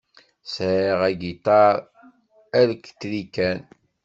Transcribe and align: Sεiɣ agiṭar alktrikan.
Sεiɣ 0.53 0.99
agiṭar 1.09 1.73
alktrikan. 2.59 3.59